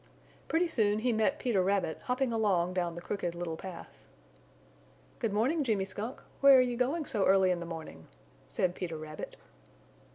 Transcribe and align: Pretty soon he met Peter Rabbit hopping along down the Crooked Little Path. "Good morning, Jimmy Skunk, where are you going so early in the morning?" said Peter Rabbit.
Pretty 0.47 0.67
soon 0.67 0.97
he 0.97 1.13
met 1.13 1.37
Peter 1.37 1.61
Rabbit 1.61 1.99
hopping 2.05 2.33
along 2.33 2.73
down 2.73 2.95
the 2.95 3.01
Crooked 3.03 3.35
Little 3.35 3.55
Path. 3.55 3.99
"Good 5.19 5.31
morning, 5.31 5.63
Jimmy 5.63 5.85
Skunk, 5.85 6.21
where 6.39 6.57
are 6.57 6.59
you 6.59 6.75
going 6.75 7.05
so 7.05 7.23
early 7.27 7.51
in 7.51 7.59
the 7.59 7.67
morning?" 7.67 8.07
said 8.49 8.73
Peter 8.73 8.97
Rabbit. 8.97 9.35